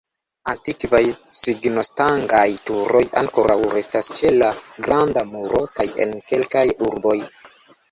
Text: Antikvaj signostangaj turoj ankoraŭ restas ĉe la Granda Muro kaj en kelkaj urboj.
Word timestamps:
Antikvaj 0.51 1.01
signostangaj 1.39 2.47
turoj 2.71 3.03
ankoraŭ 3.21 3.59
restas 3.75 4.11
ĉe 4.21 4.33
la 4.39 4.49
Granda 4.89 5.27
Muro 5.37 5.63
kaj 5.79 5.89
en 6.09 6.19
kelkaj 6.35 6.67
urboj. 6.91 7.17